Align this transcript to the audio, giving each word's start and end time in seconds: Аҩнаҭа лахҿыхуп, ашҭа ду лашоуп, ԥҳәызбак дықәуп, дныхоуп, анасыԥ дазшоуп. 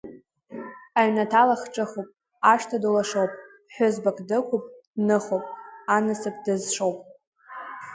Аҩнаҭа 0.99 1.41
лахҿыхуп, 1.47 2.09
ашҭа 2.51 2.77
ду 2.81 2.91
лашоуп, 2.95 3.31
ԥҳәызбак 3.67 4.17
дықәуп, 4.27 4.63
дныхоуп, 4.95 5.45
анасыԥ 5.95 6.35
дазшоуп. 6.45 6.97